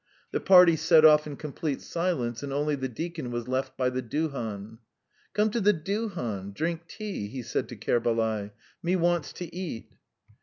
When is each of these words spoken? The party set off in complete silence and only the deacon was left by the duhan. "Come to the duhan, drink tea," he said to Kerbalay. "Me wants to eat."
The 0.31 0.39
party 0.39 0.77
set 0.77 1.05
off 1.05 1.27
in 1.27 1.35
complete 1.35 1.79
silence 1.79 2.41
and 2.41 2.51
only 2.51 2.73
the 2.73 2.87
deacon 2.89 3.29
was 3.29 3.47
left 3.47 3.77
by 3.77 3.91
the 3.91 4.01
duhan. 4.01 4.79
"Come 5.33 5.51
to 5.51 5.61
the 5.61 5.73
duhan, 5.75 6.53
drink 6.55 6.87
tea," 6.87 7.27
he 7.27 7.43
said 7.43 7.69
to 7.69 7.75
Kerbalay. 7.75 8.49
"Me 8.81 8.95
wants 8.95 9.31
to 9.33 9.55
eat." 9.55 9.93